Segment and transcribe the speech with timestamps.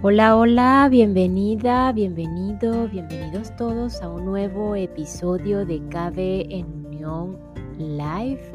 [0.00, 7.36] Hola, hola, bienvenida, bienvenido, bienvenidos todos a un nuevo episodio de Cabe en Unión
[7.78, 8.52] Live,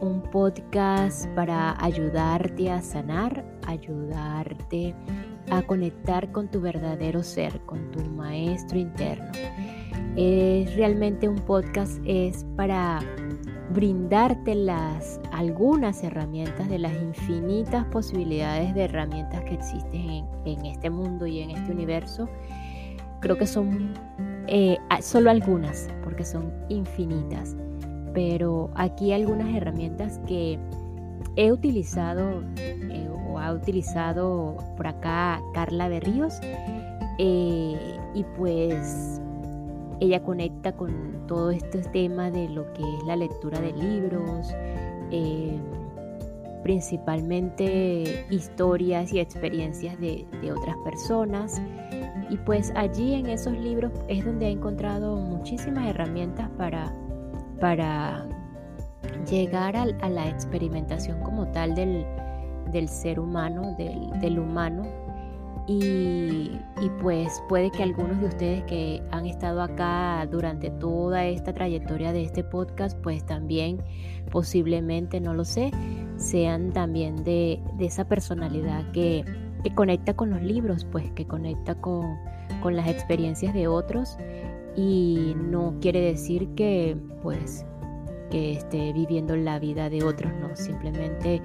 [0.00, 4.94] un podcast para ayudarte a sanar, ayudarte
[5.50, 9.30] a conectar con tu verdadero ser, con tu maestro interno.
[10.16, 13.00] Es realmente un podcast es para
[13.70, 21.26] brindarte las algunas herramientas de las infinitas posibilidades de herramientas que existen en, este mundo
[21.26, 22.28] y en este universo.
[23.20, 23.94] Creo que son
[24.48, 27.56] eh, solo algunas, porque son infinitas.
[28.12, 30.58] Pero aquí algunas herramientas que
[31.36, 36.34] he utilizado eh, o ha utilizado por acá Carla de Ríos.
[37.18, 39.21] Eh, y pues
[40.00, 44.54] ella conecta con todo este tema de lo que es la lectura de libros,
[45.10, 45.58] eh,
[46.62, 51.60] principalmente historias y experiencias de, otras personas.
[52.30, 56.94] Y pues allí en esos libros es donde ha encontrado muchísimas herramientas para,
[57.60, 58.26] para
[59.28, 64.84] llegar a, la experimentación como tal del, ser humano, del, del humano
[65.66, 66.50] y,
[67.00, 72.22] pues puede que algunos de ustedes que han estado acá durante toda esta trayectoria de
[72.22, 73.82] este podcast, pues también
[74.30, 75.70] posiblemente, no lo sé,
[76.16, 79.24] sean también de, esa personalidad que,
[79.76, 82.16] conecta con los libros, pues que conecta con,
[82.62, 84.18] con las experiencias de otros.
[84.74, 87.64] Y no quiere decir que pues
[88.30, 91.42] que esté viviendo la vida de otros, no, simplemente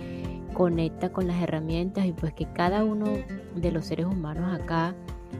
[0.57, 3.05] conecta con las herramientas y pues que cada uno
[3.55, 4.95] de los seres humanos acá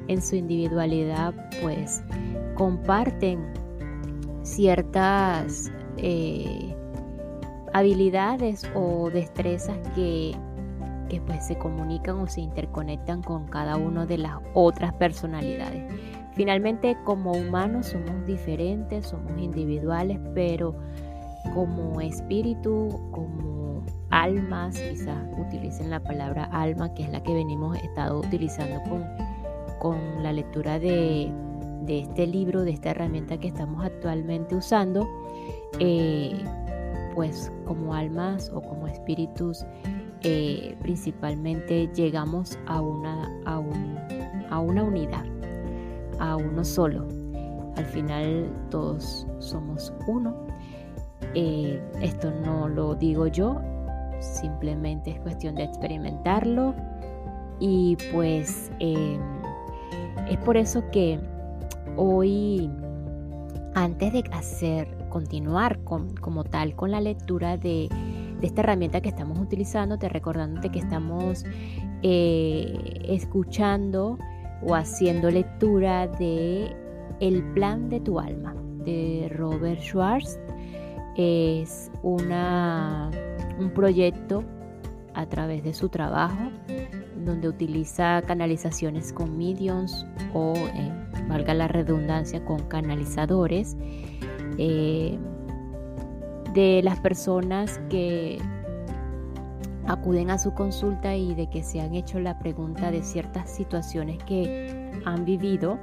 [0.07, 2.03] en su individualidad pues
[2.53, 3.39] comparten
[4.43, 6.75] ciertas eh,
[7.73, 10.35] habilidades o destrezas que,
[11.09, 15.91] que pues se comunican o se interconectan con cada una de las otras personalidades.
[16.33, 20.75] Finalmente como humanos somos diferentes, somos individuales, pero
[21.55, 23.66] como espíritu, como
[24.09, 29.05] almas, quizás utilicen la palabra alma, que es la que venimos estado utilizando con,
[29.79, 31.31] con la lectura de,
[31.87, 35.07] este libro, de esta herramienta que estamos actualmente usando,
[35.79, 36.43] eh,
[37.15, 39.65] pues como almas o como espíritus,
[40.23, 43.61] eh, principalmente llegamos a una, a,
[44.49, 45.25] a una unidad,
[46.19, 47.07] a uno solo.
[47.75, 50.35] Al final todos somos uno.
[51.35, 53.61] Eh, esto no lo digo yo,
[54.19, 56.73] simplemente es cuestión de experimentarlo.
[57.59, 59.19] Y pues em,
[60.29, 61.19] es por eso que
[61.95, 62.69] hoy
[63.73, 67.89] antes de hacer continuar como tal con la lectura de,
[68.41, 71.43] esta herramienta que estamos utilizando te recordándote que estamos
[72.03, 74.19] eh, escuchando
[74.61, 76.75] o haciendo lectura de
[77.19, 80.39] El plan de tu alma de Robert Schwartz.
[81.15, 83.09] Es una
[83.59, 84.43] un proyecto
[85.13, 86.51] a través de su trabajo
[87.25, 90.91] donde utiliza canalizaciones con mediums o, eh,
[91.27, 93.75] valga la redundancia, con canalizadores
[94.57, 95.17] eh,
[96.53, 98.39] de las personas que
[99.87, 104.17] acuden a su consulta y de que se han hecho la pregunta de ciertas situaciones
[104.23, 105.79] que han vivido.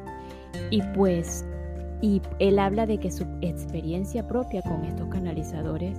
[0.70, 1.44] Y pues
[2.00, 5.98] y él habla de que su experiencia propia con estos canalizadores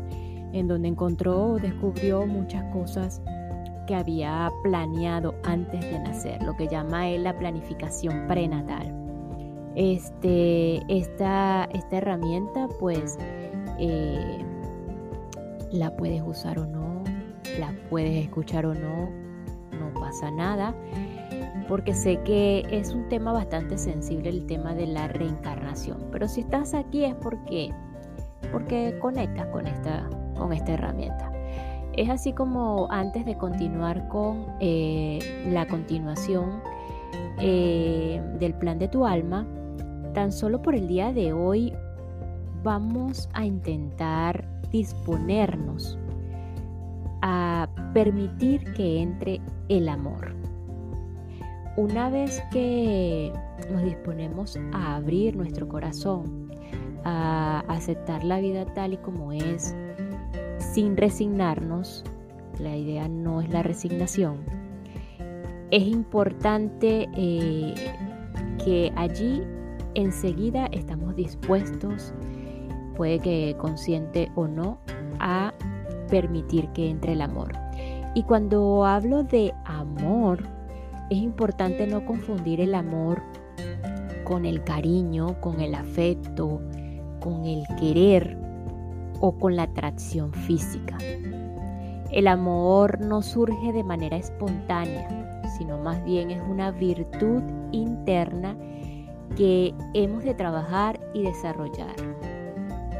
[0.55, 3.21] en donde encontró o descubrió muchas cosas
[3.87, 8.93] que había planeado antes de nacer, lo que llama él la planificación prenatal.
[9.75, 13.17] Este, esta, esta herramienta pues
[13.77, 14.45] eh,
[15.73, 17.03] la puedes usar o no,
[17.59, 19.09] la puedes escuchar o no,
[19.77, 20.73] no pasa nada,
[21.67, 26.41] porque sé que es un tema bastante sensible el tema de la reencarnación, pero si
[26.41, 27.73] estás aquí es porque,
[28.53, 31.31] porque conectas con esta, con esta herramienta.
[31.93, 35.19] Es así como antes de continuar con eh,
[35.49, 36.61] la continuación
[37.39, 39.45] eh, del plan de tu alma,
[40.13, 41.73] tan solo por el día de hoy
[42.63, 45.97] vamos a intentar disponernos
[47.21, 49.39] a permitir que entre
[49.69, 50.35] el amor.
[51.77, 53.31] Una vez que
[53.71, 56.49] nos disponemos a abrir nuestro corazón,
[57.03, 59.75] a aceptar la vida tal y como es,
[60.75, 62.03] sin resignarnos,
[62.59, 64.39] la idea no es la resignación,
[65.71, 67.73] es importante eh,
[68.61, 69.41] que allí
[69.93, 72.13] enseguida estamos dispuestos,
[72.97, 74.79] puede que consciente o no,
[75.21, 75.53] a
[76.09, 77.53] permitir que entre el amor.
[78.13, 80.43] Y cuando hablo de amor,
[81.09, 83.21] es importante no confundir el amor
[84.25, 86.59] con el cariño, con el afecto,
[87.21, 88.44] con el querer
[89.19, 90.97] o con la atracción física.
[92.11, 97.41] El amor no surge de manera espontánea, sino más bien es una virtud
[97.71, 98.55] interna
[99.35, 101.95] que hemos de trabajar y desarrollar.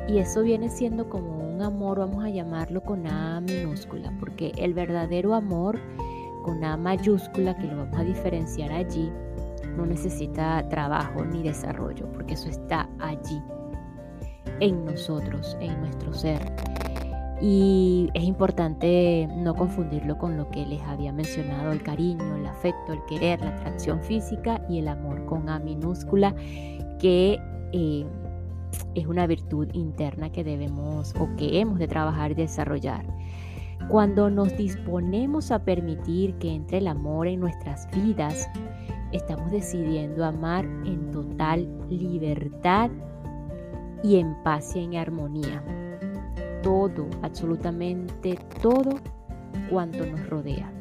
[0.08, 4.74] Y eso viene siendo como un amor, vamos a llamarlo con A minúscula, porque el
[4.74, 5.80] verdadero amor
[6.44, 9.12] con A mayúscula, que lo vamos a diferenciar allí,
[9.76, 13.42] no necesita trabajo ni desarrollo, porque eso está allí,
[14.60, 16.40] en nosotros, en nuestro ser.
[17.42, 22.94] Y es importante no confundirlo con lo que les había mencionado, el cariño, el afecto,
[22.94, 26.34] el querer, la atracción física y el amor con A minúscula,
[27.00, 27.38] que
[27.74, 28.06] eh,
[28.96, 33.06] es una virtud interna que debemos o que hemos de trabajar y desarrollar.
[33.90, 38.50] Cuando nos disponemos a permitir que entre el amor en nuestras vidas,
[39.12, 42.90] estamos decidiendo amar en total libertad
[44.06, 45.64] y en paz y en armonía
[46.62, 49.00] todo, absolutamente todo
[49.70, 50.72] cuanto nos rodea,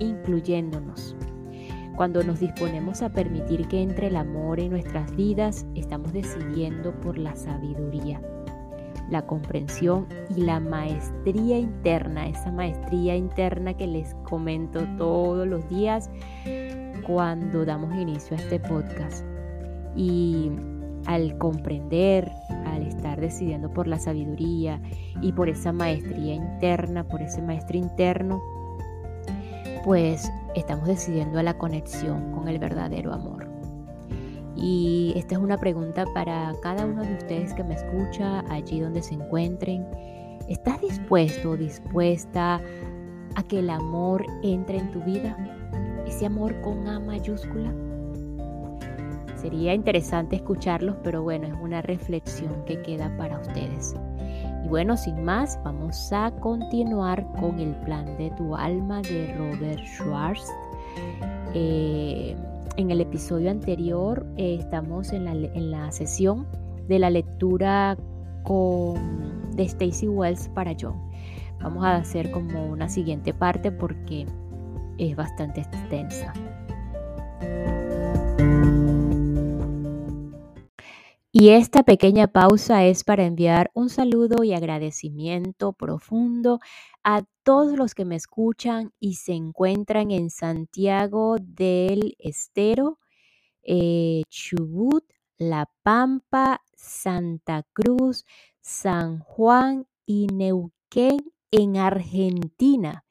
[0.00, 1.14] incluyéndonos.
[1.96, 7.18] Cuando nos disponemos a permitir que entre el amor en nuestras vidas, estamos decidiendo por
[7.18, 8.20] la sabiduría,
[9.10, 16.10] la comprensión y la maestría interna, esa maestría interna que les comento todos los días
[17.06, 19.24] cuando damos inicio a este podcast.
[19.94, 20.50] Y
[21.06, 22.30] al comprender,
[22.88, 24.80] estar decidiendo por la sabiduría
[25.20, 28.42] y por esa maestría interna, por ese maestro interno,
[29.84, 33.48] pues estamos decidiendo a la conexión con el verdadero amor.
[34.56, 39.02] Y esta es una pregunta para cada uno de ustedes que me escucha allí donde
[39.02, 39.86] se encuentren.
[40.48, 42.60] ¿Estás dispuesto o dispuesta
[43.34, 45.36] a que el amor entre en tu vida?
[46.06, 47.72] Ese amor con A mayúscula.
[49.42, 53.92] Sería interesante escucharlos, pero bueno, es una reflexión que queda para ustedes.
[54.64, 59.80] Y bueno, sin más, vamos a continuar con el plan de tu alma de Robert
[59.84, 60.46] Schwartz.
[61.54, 62.36] Eh,
[62.76, 66.46] en el episodio anterior eh, estamos en la, en la, sesión
[66.86, 67.98] de la lectura
[68.44, 70.94] con, de Stacy Wells para John.
[71.60, 74.24] Vamos a hacer como una siguiente parte porque
[74.98, 76.32] es bastante extensa.
[81.42, 86.60] Y esta pequeña pausa es para enviar un saludo y agradecimiento profundo
[87.02, 93.00] a todos los que me escuchan y se encuentran en Santiago del Estero,
[93.64, 95.02] eh, Chubut,
[95.36, 98.24] La Pampa, Santa Cruz,
[98.60, 103.04] San Juan y Neuquén en Argentina.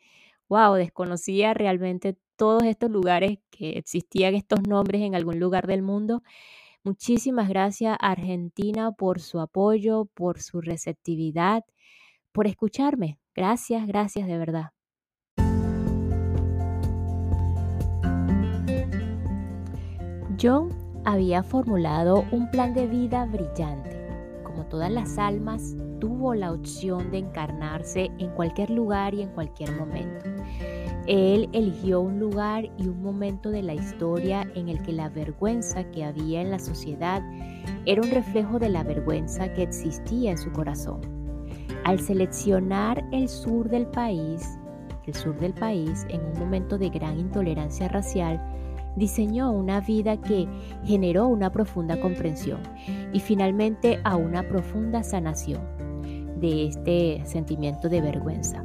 [0.48, 6.24] Wow, desconocía realmente todos estos lugares que existían estos nombres en algún lugar del mundo.
[6.84, 11.64] Muchísimas gracias Argentina por su apoyo, por su receptividad,
[12.32, 13.20] por escucharme.
[13.36, 14.72] Gracias, gracias de verdad.
[20.38, 20.70] Yo
[21.06, 24.42] había formulado un plan de vida brillante.
[24.44, 29.72] Como todas las almas, tuvo la opción de encarnarse en cualquier lugar y en cualquier
[29.74, 30.26] momento.
[31.08, 35.84] Él eligió un lugar y un momento de la historia en el que la vergüenza
[35.92, 37.24] que había en la sociedad
[37.86, 41.02] era un reflejo de la vergüenza que existía en su corazón.
[41.84, 44.60] Al seleccionar el sur del país,
[45.08, 48.40] el sur del país en un momento de gran intolerancia racial,
[48.96, 50.48] diseñó una vida que
[50.84, 52.60] generó una profunda comprensión
[53.12, 55.62] y finalmente a una profunda sanación
[56.40, 58.64] de este sentimiento de vergüenza.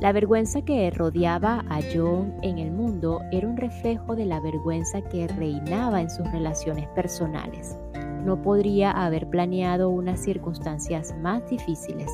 [0.00, 5.00] La vergüenza que rodeaba a John en el mundo era un reflejo de la vergüenza
[5.00, 7.78] que reinaba en sus relaciones personales.
[8.22, 12.10] No podría haber planeado unas circunstancias más difíciles.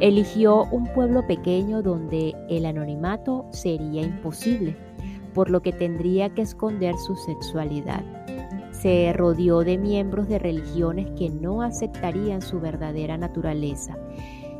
[0.00, 4.76] Eligió un pueblo pequeño donde el anonimato sería imposible,
[5.32, 8.04] por lo que tendría que esconder su sexualidad.
[8.70, 13.96] Se rodeó de miembros de religiones que no aceptarían su verdadera naturaleza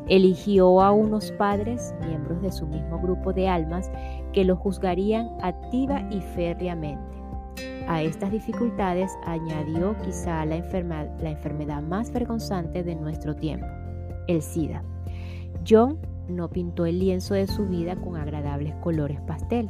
[0.08, 3.90] Eligió a unos padres, miembros de su mismo grupo de almas,
[4.32, 7.18] que lo juzgarían activa y férreamente.
[7.86, 10.56] A estas dificultades añadió quizá la,
[11.20, 13.66] la enfermedad más vergonzante de nuestro tiempo,
[14.28, 14.82] el SIDA.
[15.66, 15.98] John
[16.28, 19.68] no pintó el lienzo de su vida con agradables colores pastel.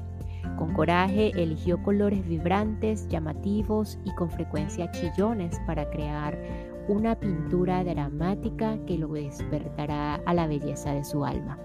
[0.57, 6.37] Con coraje eligió colores vibrantes, llamativos y con frecuencia chillones para crear
[6.89, 11.59] una pintura dramática que lo despertará a la belleza de su alma.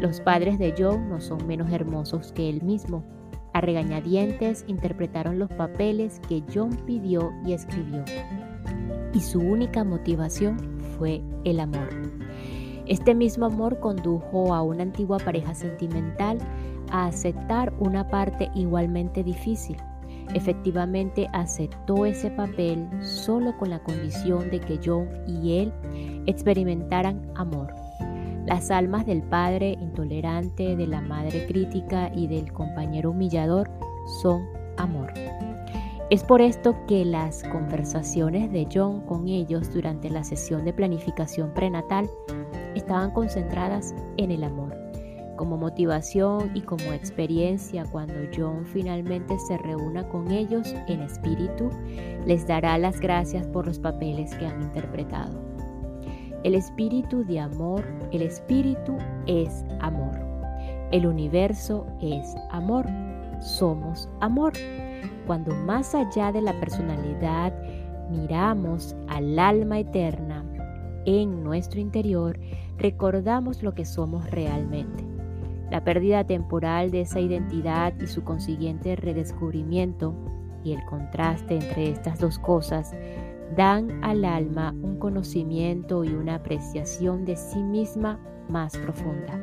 [0.00, 3.02] Los padres de John no son menos hermosos que él mismo.
[3.54, 8.04] A regañadientes interpretaron los papeles que John pidió y escribió.
[9.12, 10.58] Y su única motivación
[10.98, 11.88] fue el amor.
[12.86, 16.38] Este mismo amor condujo a una antigua pareja sentimental
[16.90, 19.76] a aceptar una parte igualmente difícil.
[20.34, 25.72] Efectivamente aceptó ese papel solo con la condición de que John y él
[26.26, 27.74] experimentaran amor.
[28.46, 33.70] Las almas del padre intolerante, de la madre crítica y del compañero humillador
[34.22, 34.42] son
[34.78, 35.12] amor.
[36.10, 41.54] Es por esto que las conversaciones de John con ellos durante la sesión de planificación
[41.54, 42.10] prenatal
[42.74, 44.71] estaban concentradas en el amor.
[45.36, 51.70] Como motivación y como experiencia, cuando John finalmente se reúna con ellos en espíritu,
[52.26, 55.40] les dará las gracias por los papeles que han interpretado.
[56.44, 58.96] El espíritu de amor, el espíritu
[59.26, 60.18] es amor.
[60.90, 62.86] El universo es amor.
[63.40, 64.52] Somos amor.
[65.26, 67.54] Cuando más allá de la personalidad
[68.10, 70.44] miramos al alma eterna
[71.06, 72.38] en nuestro interior,
[72.76, 75.11] recordamos lo que somos realmente.
[75.72, 80.14] La pérdida temporal de esa identidad y su consiguiente redescubrimiento
[80.62, 82.94] y el contraste entre estas dos cosas
[83.56, 89.42] dan al alma un conocimiento y una apreciación de sí misma más profunda.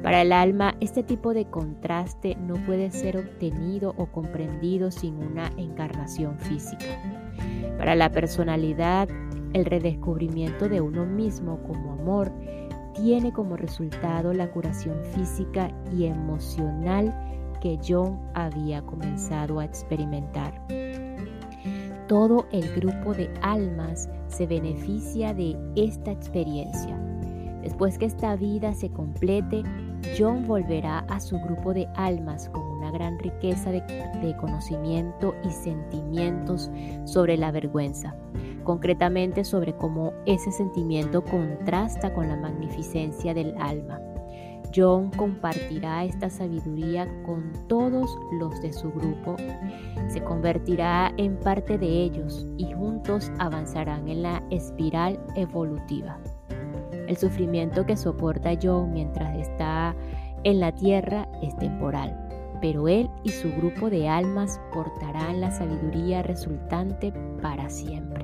[0.00, 5.50] Para el alma, este tipo de contraste no puede ser obtenido o comprendido sin una
[5.56, 6.86] encarnación física.
[7.78, 9.08] Para la personalidad,
[9.54, 12.30] el redescubrimiento de uno mismo como amor
[12.94, 17.14] tiene como resultado la curación física y emocional
[17.60, 20.52] que John había comenzado a experimentar.
[22.08, 26.98] Todo el grupo de almas se beneficia de esta experiencia.
[27.62, 29.62] Después que esta vida se complete,
[30.18, 36.70] John volverá a su grupo de almas con una gran riqueza de, conocimiento y sentimientos
[37.04, 38.16] sobre la vergüenza,
[38.62, 44.00] concretamente sobre cómo ese sentimiento contrasta con la magnificencia del alma.
[44.74, 49.36] John compartirá esta sabiduría con todos los de su grupo,
[50.08, 56.18] se convertirá en parte de ellos y juntos avanzarán en la espiral evolutiva.
[57.06, 59.94] El sufrimiento que soporta John mientras está
[60.44, 62.16] en la tierra es temporal,
[62.60, 68.21] pero él y su grupo de almas portarán la sabiduría resultante para siempre.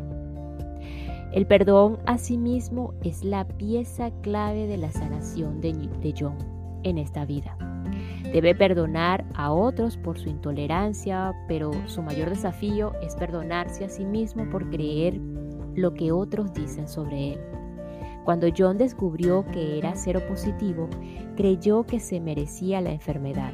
[1.33, 6.37] El perdón a sí mismo es la pieza clave de la sanación de, John
[6.85, 7.57] en esta vida.
[8.33, 14.07] Debe perdonar a otros por su intolerancia, pero su mayor desafío es perdonarse a sí
[14.07, 15.21] mismo por creer
[15.75, 17.41] lo que otros dicen sobre él.
[18.25, 20.89] Cuando John descubrió que era cero positivo,
[21.37, 23.53] creyó que se merecía la enfermedad.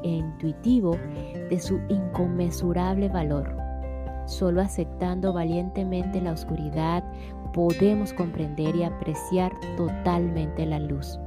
[0.04, 0.98] e intuitivo
[1.50, 3.56] de su inconmensurable valor.
[4.26, 7.04] Solo aceptando valientemente la oscuridad
[7.54, 11.20] podemos comprender y apreciar totalmente la luz.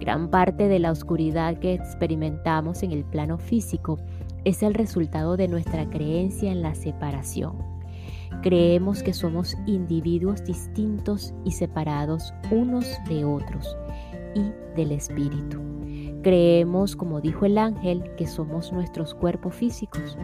[0.00, 3.98] Gran parte de la oscuridad que experimentamos en el plano físico
[4.44, 7.56] es el resultado de nuestra creencia en la separación.
[8.42, 13.76] Creemos que somos individuos distintos y separados unos de otros
[14.34, 15.60] y del espíritu.
[16.22, 20.18] Creemos, como dijo el ángel, que somos nuestros cuerpos físicos.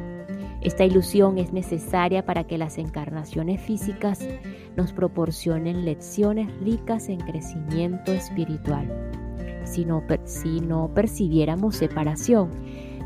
[0.61, 4.29] Esta ilusión es necesaria para que las encarnaciones físicas
[4.77, 9.13] nos proporcionen lecciones ricas en crecimiento espiritual
[9.73, 9.85] si
[10.61, 12.51] no, percibiéramos separación,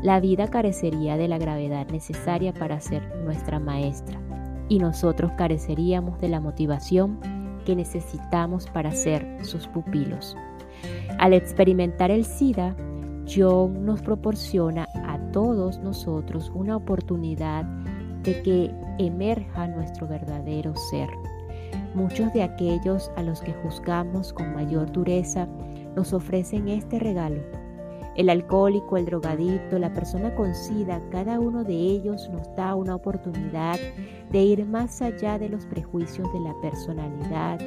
[0.03, 4.19] la vida carecería de la gravedad necesaria para ser nuestra maestra
[4.69, 7.19] y nosotros careceríamos de la motivación
[7.65, 10.35] que necesitamos para ser sus pupilos.
[11.19, 12.75] Al experimentar el SIDA,
[13.27, 17.65] John nos proporciona a todos nosotros una oportunidad
[18.23, 21.09] de que emerja nuestro verdadero ser.
[21.93, 25.47] Muchos de aquellos a los que juzgamos con mayor dureza
[25.97, 27.41] nos ofrecen este regalo.
[28.15, 32.95] El alcohólico, el drogadito, la persona con sida, cada uno de ellos nos da una
[32.95, 33.79] oportunidad
[34.31, 37.59] de ir más allá de los prejuicios de la personalidad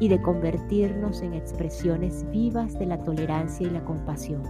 [0.00, 4.42] y de convertirnos en expresiones vivas de la tolerancia y la compasión.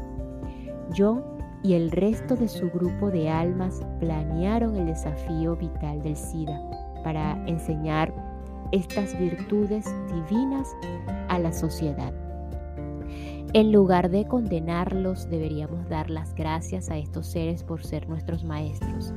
[0.97, 1.23] John
[1.62, 6.61] y el resto de su grupo de almas planearon el desafío vital del SIDA
[7.04, 8.12] para enseñar
[8.73, 10.68] estas virtudes divinas
[11.28, 12.27] a la sociedad.
[13.55, 19.14] En lugar de condenarlos, deberíamos dar las gracias a estos seres por ser nuestros maestros.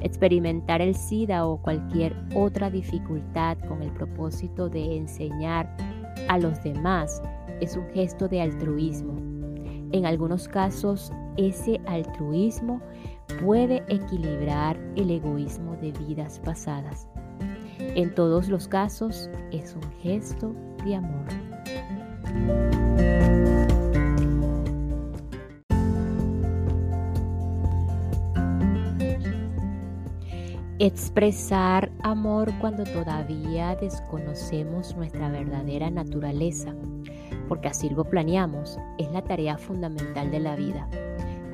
[0.00, 5.76] Experimentar el SIDA o cualquier otra dificultad con el propósito de enseñar
[6.28, 7.20] a los demás
[7.60, 9.14] es un gesto de altruismo.
[9.92, 12.80] En algunos casos, ese altruismo
[13.44, 17.06] puede equilibrar el egoísmo de vidas pasadas.
[17.78, 21.26] En todos los casos, es un gesto de amor.
[30.80, 36.72] Expresar amor cuando todavía desconocemos nuestra verdadera naturaleza,
[37.48, 40.88] porque así lo planeamos, es la tarea fundamental de la vida.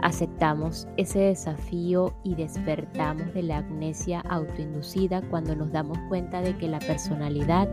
[0.02, 6.68] Aceptamos ese desafío y despertamos de la amnesia autoinducida cuando nos damos cuenta de que
[6.68, 7.66] la personalidad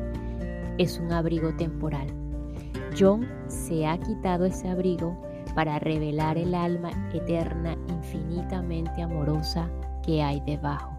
[0.78, 2.08] es un abrigo temporal.
[2.98, 5.22] John se ha quitado ese abrigo
[5.54, 9.70] para revelar el alma eterna, infinitamente amorosa
[10.02, 10.91] que hay debajo.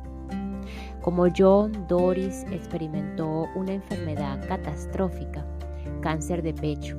[1.02, 5.44] Como John, Doris experimentó una enfermedad catastrófica,
[6.00, 6.96] cáncer de pecho.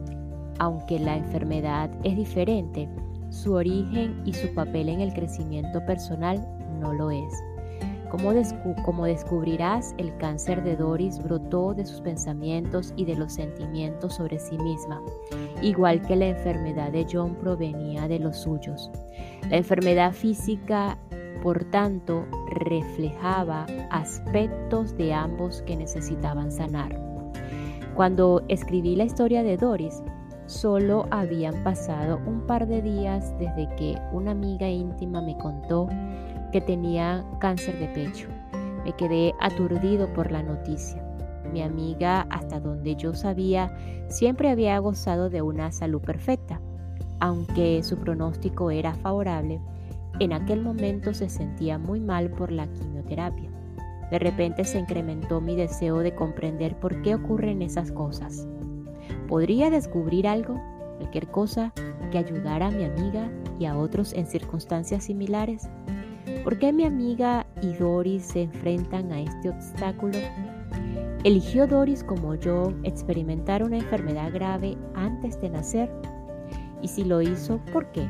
[0.60, 2.90] Aunque la enfermedad es diferente,
[3.30, 6.46] su origen y su papel en el crecimiento personal
[6.82, 7.34] no lo es.
[8.12, 8.32] Como,
[8.84, 14.38] como, descubrirás, el cáncer de Doris brotó de sus pensamientos y de los sentimientos sobre
[14.38, 15.02] sí misma,
[15.64, 18.92] igual que la enfermedad de John provenía de los suyos.
[19.50, 21.00] La enfermedad física
[21.44, 26.98] por tanto, reflejaba aspectos de ambos que necesitaban sanar.
[27.96, 30.02] Cuando escribí la historia de Doris,
[30.46, 35.90] solo habían pasado un par de días desde que una amiga íntima me contó
[36.54, 38.30] que tenía cáncer de pecho.
[38.86, 41.04] Me quedé aturdido por la noticia.
[41.52, 43.76] Mi amiga, hasta donde yo sabía,
[44.08, 46.62] siempre había gozado de una salud perfecta.
[47.20, 49.60] Aunque su pronóstico era favorable,
[50.20, 53.50] en aquel momento se sentía muy mal por la quimioterapia.
[54.12, 58.48] De repente se incrementó mi deseo de comprender por qué ocurren esas cosas.
[59.28, 60.62] ¿Podría descubrir algo,
[60.98, 61.74] cualquier cosa,
[62.12, 65.68] que ayudara a mi amiga y a otros en circunstancias similares?
[66.44, 70.20] ¿Por qué mi amiga y Doris se enfrentan a este obstáculo?
[71.24, 75.90] ¿Eligió Doris como yo experimentar una enfermedad grave antes de nacer?
[76.82, 78.08] Y si lo hizo, ¿por qué?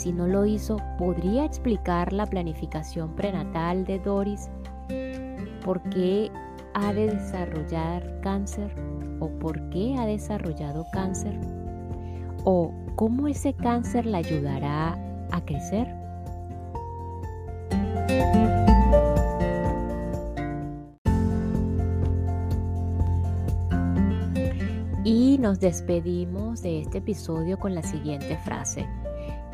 [0.00, 4.48] Si no lo hizo, ¿podría explicar la planificación prenatal de Doris?
[5.62, 6.32] ¿Por qué
[6.72, 8.74] ha de desarrollar cáncer?
[9.20, 11.38] ¿O por qué ha desarrollado cáncer?
[12.44, 14.96] ¿O cómo ese cáncer la ayudará
[15.32, 15.86] a crecer?
[25.04, 28.86] Y nos despedimos de este episodio con la siguiente frase.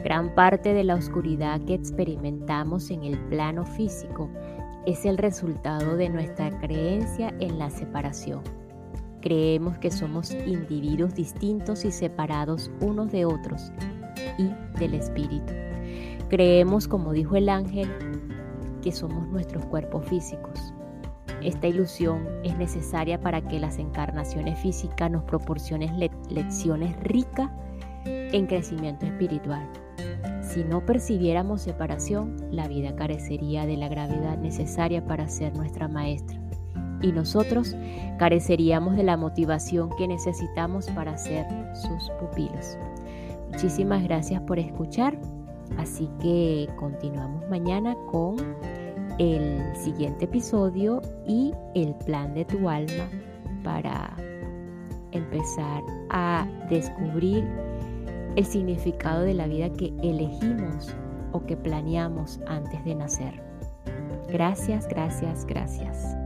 [0.06, 4.30] Gran parte de la oscuridad que experimentamos en el plano físico
[4.86, 8.40] es el resultado de nuestra creencia en la separación.
[9.20, 13.72] Creemos que somos individuos distintos y separados unos de otros
[14.38, 15.52] y del espíritu.
[16.28, 17.90] Creemos, como dijo el ángel,
[18.82, 20.72] que somos nuestros cuerpos físicos.
[21.42, 27.50] Esta ilusión es necesaria para que las encarnaciones físicas nos proporcionen lecciones ricas
[28.04, 29.68] en crecimiento espiritual.
[30.56, 36.40] Si no percibiéramos separación, la vida carecería de la gravedad necesaria para ser nuestra maestra
[37.02, 37.76] y nosotros
[38.18, 42.78] careceríamos de la motivación que necesitamos para ser sus pupilos.
[43.52, 45.20] Muchísimas gracias por escuchar,
[45.76, 48.36] así que continuamos mañana con
[49.18, 53.10] el siguiente episodio y el plan de tu alma
[53.62, 54.16] para
[55.12, 57.44] empezar a descubrir
[58.36, 60.94] el significado de la vida que elegimos
[61.32, 63.42] o que planeamos antes de nacer.
[64.28, 66.25] Gracias, gracias, gracias.